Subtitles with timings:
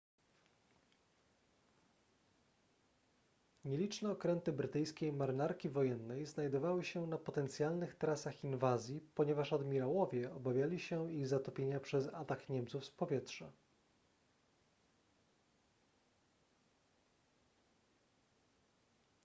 [3.65, 11.11] nieliczne okręty brytyjskiej marynarki wojennej znajdowały się na potencjalnych trasach inwazji ponieważ admirałowie obawiali się
[11.13, 13.51] ich zatopienia przez atak niemców z powietrza